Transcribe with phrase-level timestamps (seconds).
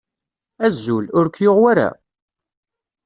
[0.65, 1.89] Azul, ur k-yuɣ wara?